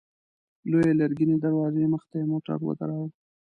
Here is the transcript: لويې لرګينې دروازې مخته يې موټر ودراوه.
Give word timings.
لويې 0.69 0.91
لرګينې 0.99 1.35
دروازې 1.43 1.91
مخته 1.93 2.15
يې 2.21 2.25
موټر 2.31 2.57
ودراوه. 2.63 3.09